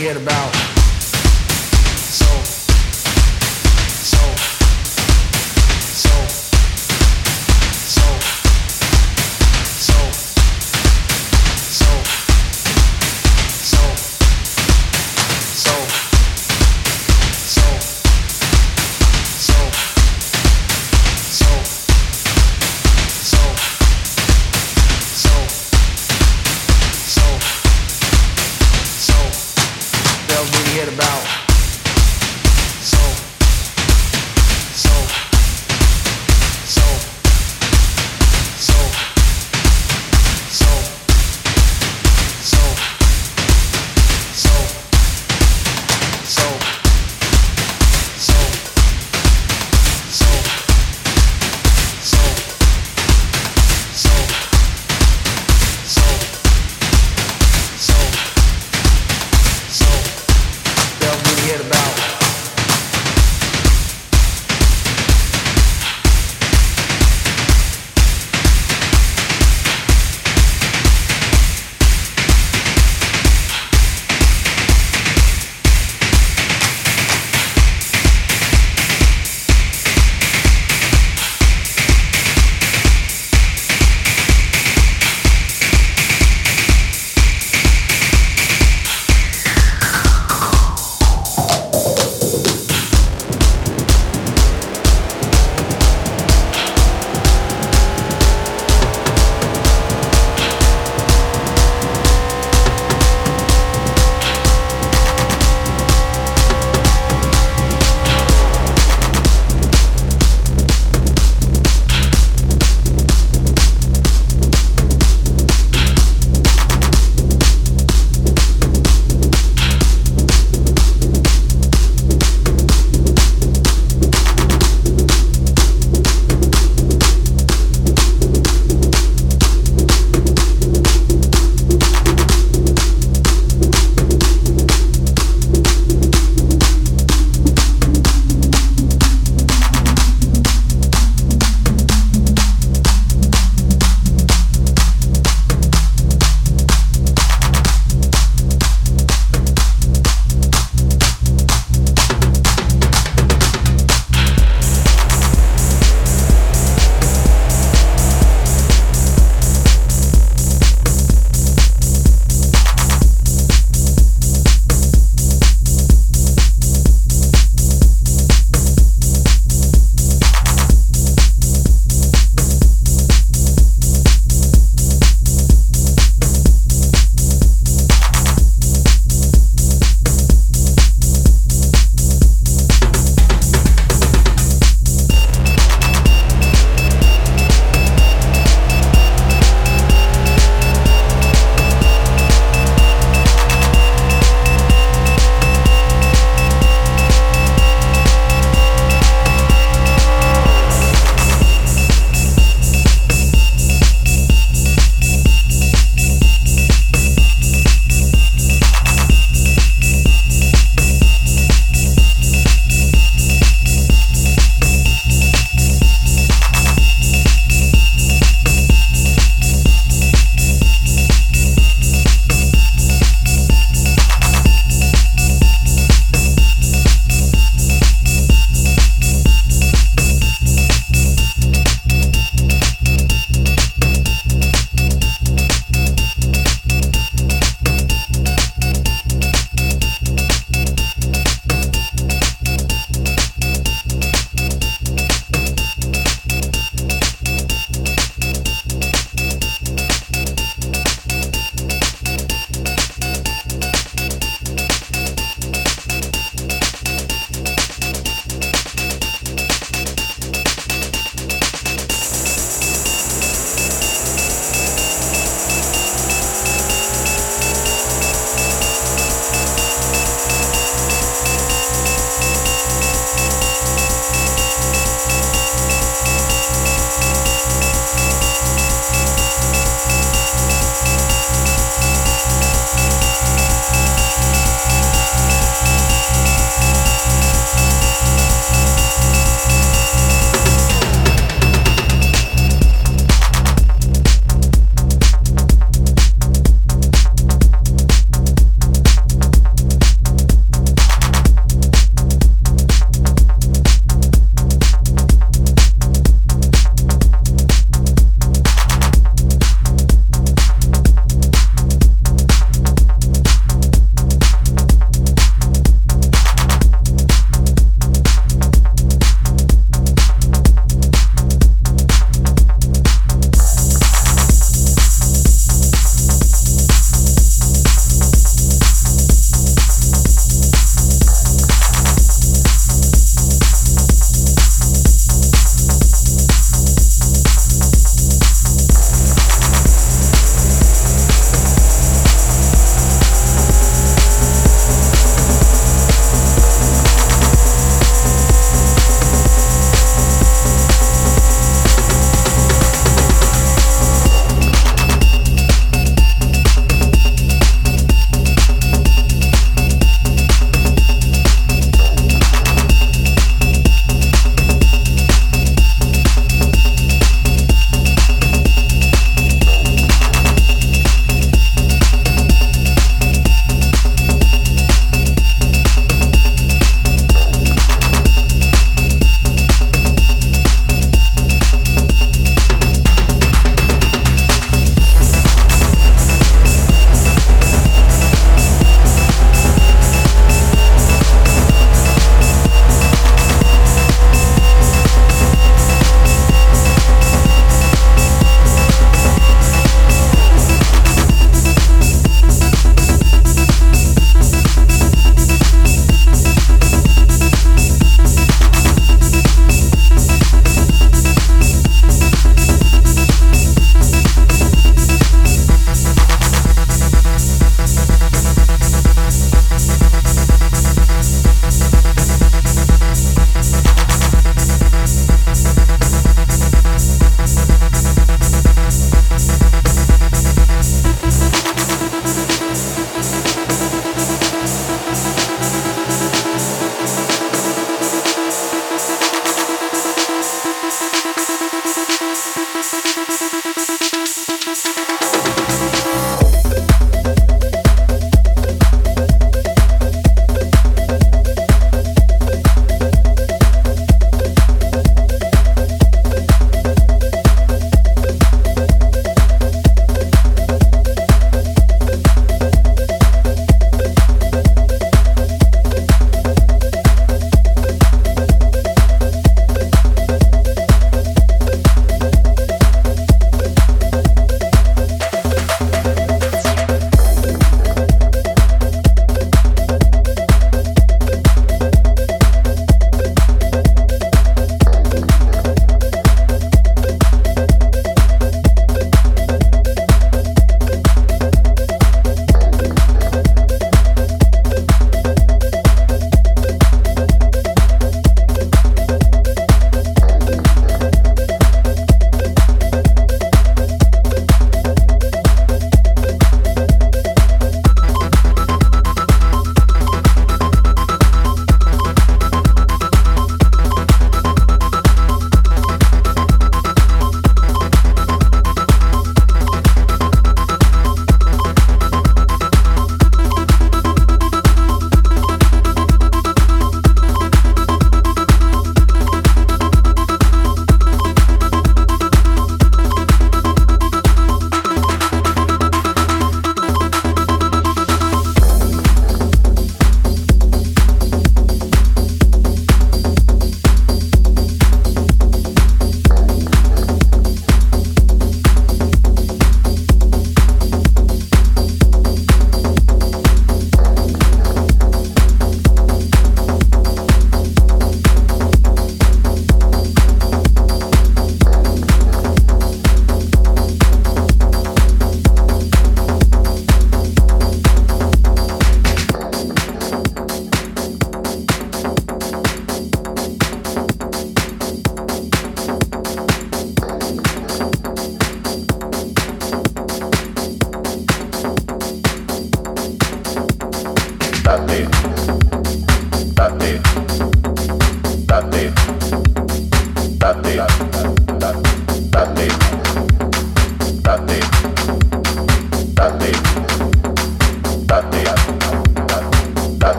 [0.00, 0.49] They'll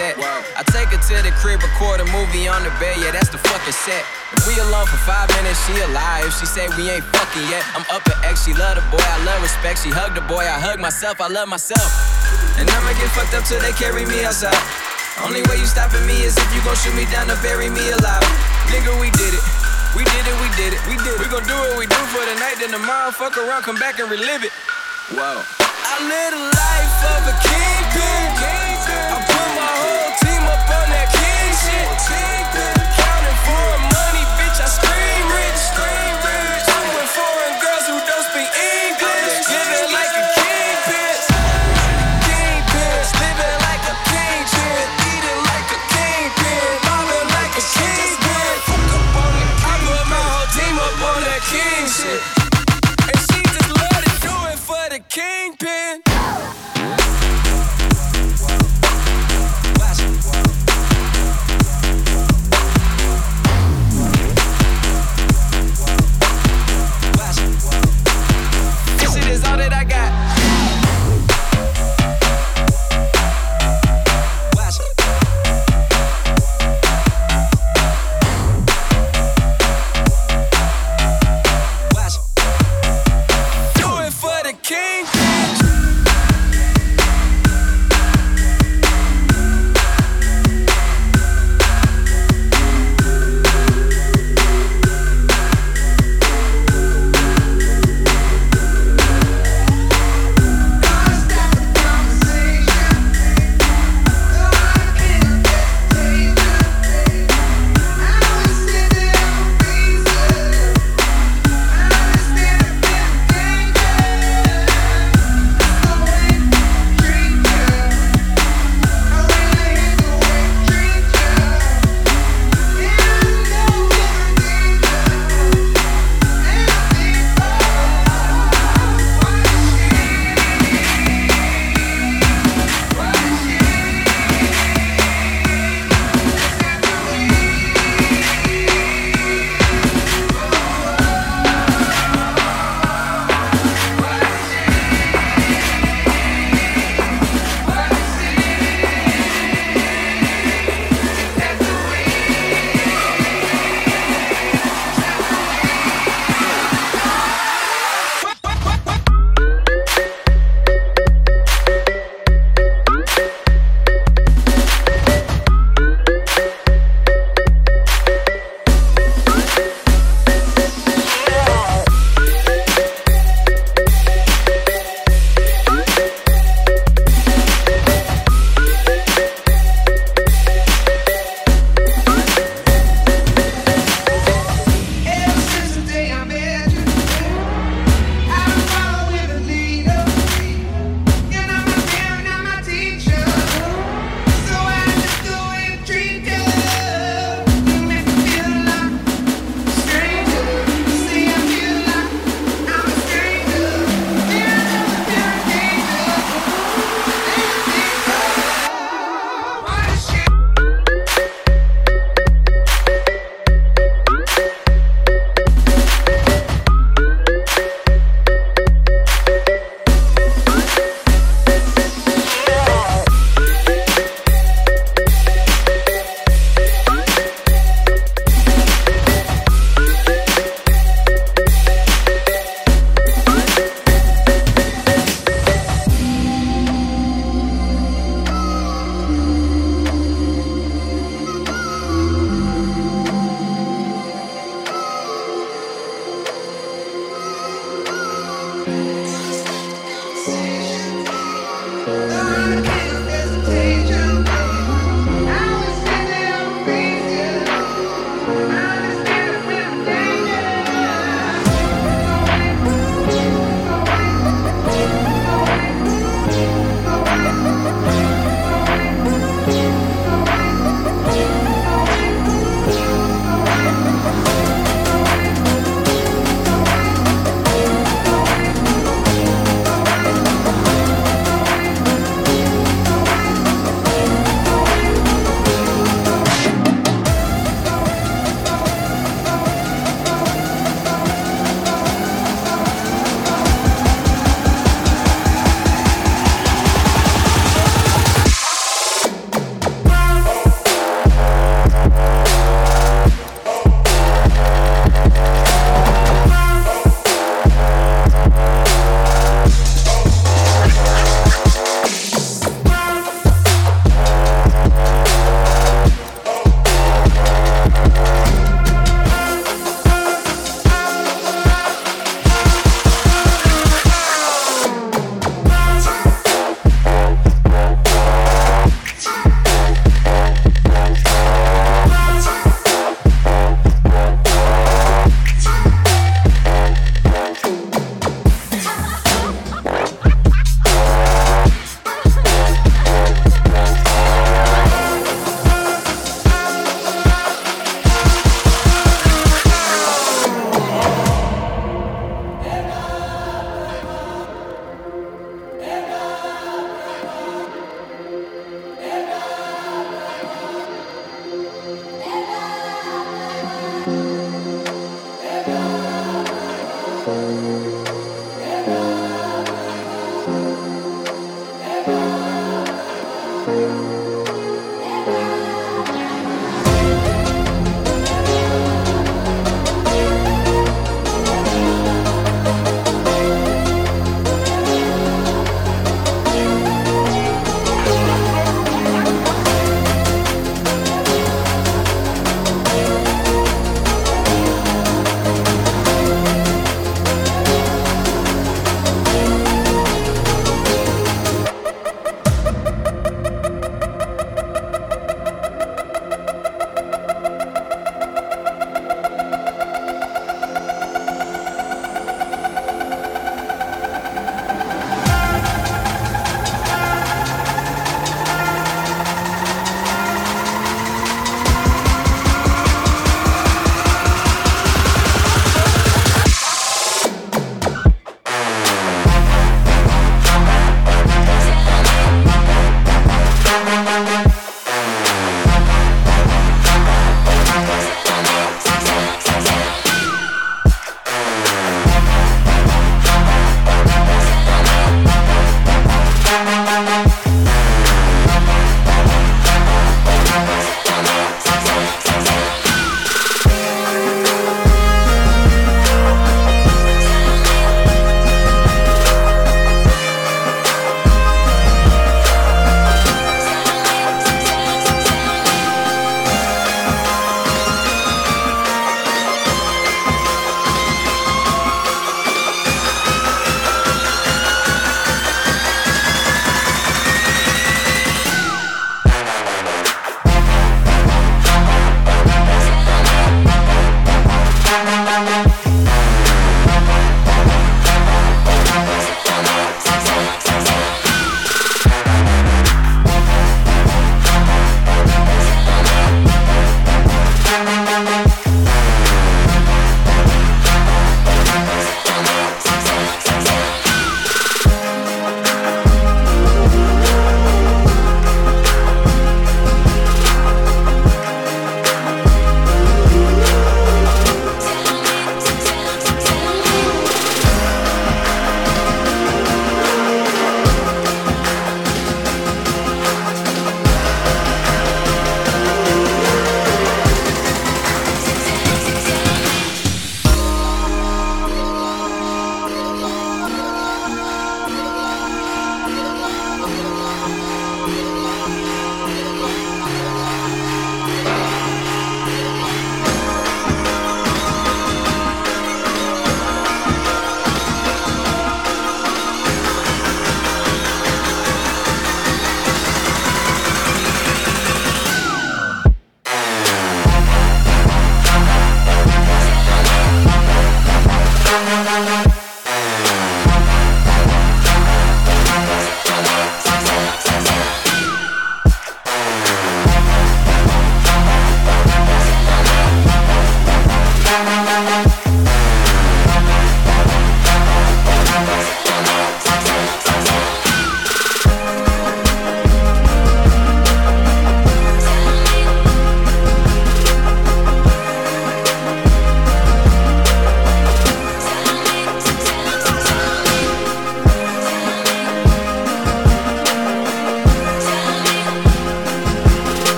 [0.00, 0.16] set.
[0.56, 3.36] I take her to the crib, record a movie on the bed, yeah, that's the
[3.36, 4.00] fucking set.
[4.32, 6.32] If we alone for five minutes, she alive.
[6.40, 8.48] She say we ain't fucking yet, I'm up at X.
[8.48, 9.84] She love the boy, I love respect.
[9.84, 11.90] She hug the boy, I hug myself, I love myself.
[12.56, 14.56] And I'ma get fucked up till they carry me outside.
[15.20, 17.84] Only way you stopping me is if you gon' shoot me down to bury me
[17.92, 18.24] alive.
[18.72, 19.44] Nigga, we did it.
[19.92, 21.20] We did it, we did it, we did it.
[21.20, 23.98] We gon' do what we do for the night, then tomorrow fuck around, come back
[23.98, 24.54] and relive it.
[25.12, 25.42] Whoa.
[25.42, 28.39] I live the life of a kingpin.